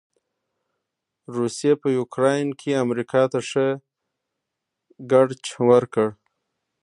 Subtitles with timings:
[1.35, 3.67] روسې په يوکراين کې امریکا ته ښه
[5.11, 6.07] ګړچ ورکړ.